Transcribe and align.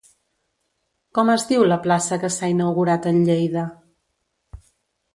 Com 1.17 1.29
es 1.33 1.45
diu 1.51 1.67
la 1.69 1.79
plaça 1.85 2.19
que 2.25 2.33
s'ha 2.39 2.51
inaugurat 2.57 3.09
en 3.15 3.23
Lleida? 3.31 3.71